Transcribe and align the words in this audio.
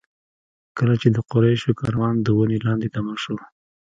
کله 0.77 0.93
چې 1.01 1.07
د 1.15 1.17
قریشو 1.31 1.77
کاروان 1.79 2.15
د 2.21 2.27
ونې 2.37 2.57
لاندې 2.67 2.87
دمه 2.95 3.15
شو. 3.23 3.35